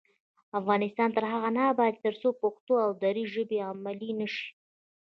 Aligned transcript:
افغانستان 0.59 1.09
تر 1.15 1.23
هغو 1.31 1.49
نه 1.57 1.63
ابادیږي، 1.73 2.01
ترڅو 2.05 2.29
پښتو 2.41 2.73
او 2.85 2.89
دري 3.03 3.23
ژبې 3.33 3.57
علمي 3.67 4.11
نشي. 4.19 4.47